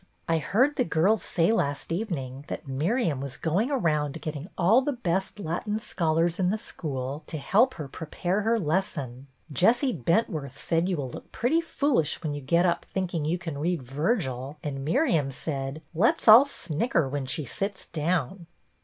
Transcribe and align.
I 0.27 0.39
heard 0.39 0.77
the 0.77 0.83
girls 0.83 1.21
say 1.21 1.51
last 1.53 1.91
evening 1.91 2.45
that 2.47 2.67
Miriam 2.67 3.21
was 3.21 3.37
going 3.37 3.69
around 3.69 4.19
getting 4.19 4.47
all 4.57 4.81
the 4.81 4.93
best 4.93 5.37
Latin 5.39 5.77
scholars 5.77 6.39
in 6.39 6.49
the 6.49 6.57
school 6.57 7.23
to 7.27 7.37
help 7.37 7.75
her 7.75 7.87
prepare 7.87 8.41
her 8.41 8.57
lesson. 8.57 9.27
Jessie 9.53 9.93
Bentworth 9.93 10.57
said 10.59 10.89
you 10.89 10.97
will 10.97 11.11
look 11.11 11.31
pretty 11.31 11.61
foolish 11.61 12.23
when 12.23 12.33
you 12.33 12.41
get 12.41 12.65
up 12.65 12.83
thinking 12.89 13.25
you 13.25 13.37
can 13.37 13.59
read 13.59 13.83
Virgil; 13.83 14.57
and 14.63 14.83
Miriam 14.83 15.29
said,' 15.29 15.83
Let 15.93 16.19
's 16.19 16.27
all 16.27 16.45
snicker 16.45 17.07
when 17.07 17.27
she 17.27 17.45
sits 17.45 17.85
down. 17.85 18.47